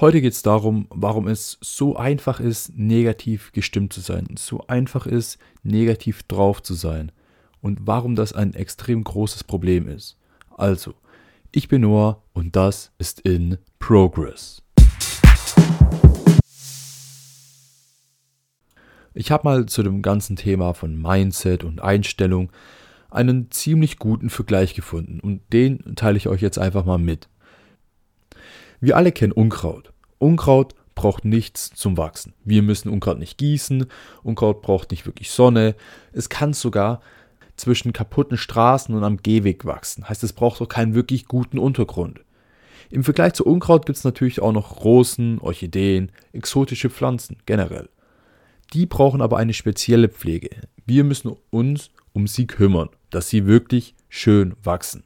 [0.00, 5.06] Heute geht es darum, warum es so einfach ist, negativ gestimmt zu sein, so einfach
[5.06, 7.12] ist, negativ drauf zu sein
[7.60, 10.18] und warum das ein extrem großes Problem ist.
[10.50, 10.94] Also,
[11.52, 14.62] ich bin Noah und das ist in Progress.
[19.14, 22.50] Ich habe mal zu dem ganzen Thema von Mindset und Einstellung
[23.10, 27.28] einen ziemlich guten Vergleich gefunden und den teile ich euch jetzt einfach mal mit.
[28.84, 29.94] Wir alle kennen Unkraut.
[30.18, 32.34] Unkraut braucht nichts zum Wachsen.
[32.44, 33.86] Wir müssen Unkraut nicht gießen,
[34.22, 35.74] Unkraut braucht nicht wirklich Sonne.
[36.12, 37.00] Es kann sogar
[37.56, 40.06] zwischen kaputten Straßen und am Gehweg wachsen.
[40.06, 42.20] Heißt, es braucht auch keinen wirklich guten Untergrund.
[42.90, 47.88] Im Vergleich zu Unkraut gibt es natürlich auch noch Rosen, Orchideen, exotische Pflanzen generell.
[48.74, 50.50] Die brauchen aber eine spezielle Pflege.
[50.84, 55.04] Wir müssen uns um sie kümmern, dass sie wirklich schön wachsen.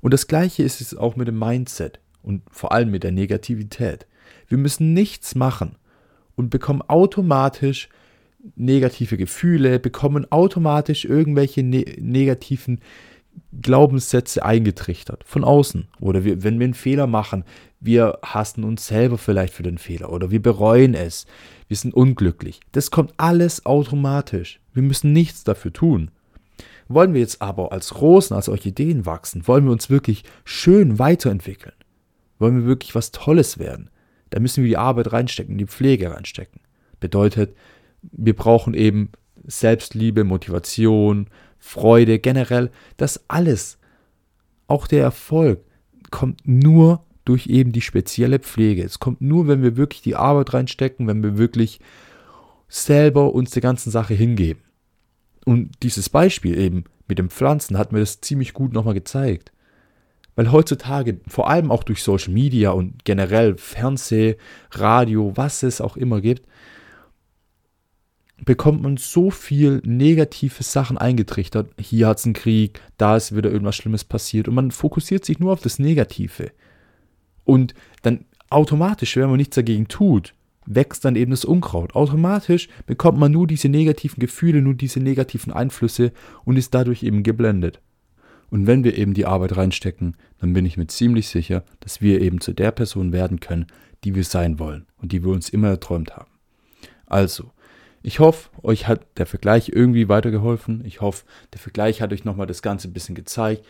[0.00, 4.06] Und das gleiche ist es auch mit dem Mindset und vor allem mit der Negativität.
[4.48, 5.76] Wir müssen nichts machen
[6.36, 7.88] und bekommen automatisch
[8.56, 12.80] negative Gefühle, bekommen automatisch irgendwelche ne negativen
[13.60, 15.88] Glaubenssätze eingetrichtert von außen.
[16.00, 17.44] Oder wir, wenn wir einen Fehler machen,
[17.80, 21.26] wir hassen uns selber vielleicht für den Fehler oder wir bereuen es,
[21.68, 22.60] wir sind unglücklich.
[22.72, 24.60] Das kommt alles automatisch.
[24.72, 26.10] Wir müssen nichts dafür tun.
[26.88, 31.74] Wollen wir jetzt aber als Rosen, als Orchideen wachsen, wollen wir uns wirklich schön weiterentwickeln,
[32.38, 33.90] wollen wir wirklich was Tolles werden,
[34.30, 36.60] da müssen wir die Arbeit reinstecken, die Pflege reinstecken.
[36.98, 37.56] Bedeutet,
[38.02, 39.10] wir brauchen eben
[39.46, 43.78] Selbstliebe, Motivation, Freude, generell, das alles,
[44.66, 45.60] auch der Erfolg,
[46.10, 48.82] kommt nur durch eben die spezielle Pflege.
[48.82, 51.80] Es kommt nur, wenn wir wirklich die Arbeit reinstecken, wenn wir wirklich
[52.68, 54.62] selber uns der ganzen Sache hingeben.
[55.44, 59.52] Und dieses Beispiel eben mit den Pflanzen hat mir das ziemlich gut nochmal gezeigt.
[60.36, 64.36] Weil heutzutage, vor allem auch durch Social Media und generell Fernseh,
[64.72, 66.46] Radio, was es auch immer gibt,
[68.44, 71.70] bekommt man so viel negative Sachen eingetrichtert.
[71.78, 75.38] Hier hat es einen Krieg, da ist wieder irgendwas Schlimmes passiert und man fokussiert sich
[75.38, 76.50] nur auf das Negative.
[77.44, 80.34] Und dann automatisch, wenn man nichts dagegen tut,
[80.66, 81.94] wächst dann eben das Unkraut.
[81.94, 86.12] Automatisch bekommt man nur diese negativen Gefühle, nur diese negativen Einflüsse
[86.44, 87.80] und ist dadurch eben geblendet.
[88.50, 92.20] Und wenn wir eben die Arbeit reinstecken, dann bin ich mir ziemlich sicher, dass wir
[92.20, 93.66] eben zu der Person werden können,
[94.04, 96.30] die wir sein wollen und die wir uns immer erträumt haben.
[97.06, 97.50] Also,
[98.02, 100.84] ich hoffe, euch hat der Vergleich irgendwie weitergeholfen.
[100.84, 101.24] Ich hoffe,
[101.54, 103.64] der Vergleich hat euch nochmal das Ganze ein bisschen gezeigt,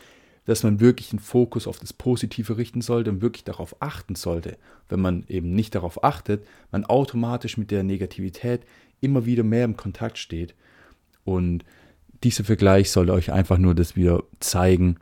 [0.45, 4.59] dass man wirklich den Fokus auf das Positive richten sollte und wirklich darauf achten sollte.
[4.89, 8.63] Wenn man eben nicht darauf achtet, man automatisch mit der Negativität
[9.01, 10.55] immer wieder mehr im Kontakt steht.
[11.25, 11.65] Und
[12.25, 14.97] dieser Vergleich sollte euch einfach nur das wieder zeigen,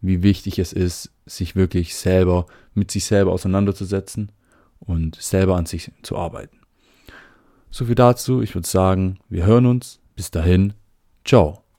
[0.00, 4.32] wie wichtig es ist, sich wirklich selber mit sich selber auseinanderzusetzen
[4.78, 6.58] und selber an sich zu arbeiten.
[7.70, 8.42] So viel dazu.
[8.42, 10.00] Ich würde sagen, wir hören uns.
[10.16, 10.74] Bis dahin.
[11.24, 11.69] Ciao.